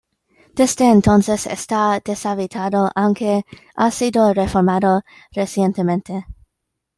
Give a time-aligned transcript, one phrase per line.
[0.55, 6.25] Desde entonces está deshabitado, aunque ha sido reformado recientemente.